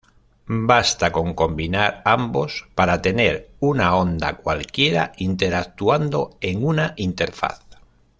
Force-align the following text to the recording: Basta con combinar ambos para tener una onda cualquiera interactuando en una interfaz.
Basta 0.71 1.11
con 1.11 1.35
combinar 1.35 2.01
ambos 2.05 2.67
para 2.73 3.03
tener 3.03 3.51
una 3.59 3.95
onda 3.95 4.37
cualquiera 4.37 5.11
interactuando 5.17 6.39
en 6.41 6.65
una 6.65 6.95
interfaz. 6.97 7.61